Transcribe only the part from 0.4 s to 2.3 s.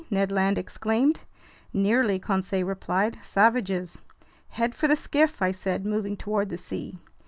exclaimed. "Nearly,"